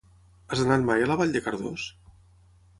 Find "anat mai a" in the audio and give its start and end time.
0.63-1.11